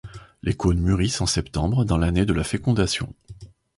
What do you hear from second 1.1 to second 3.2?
en septembre dans l'année de la fécondation.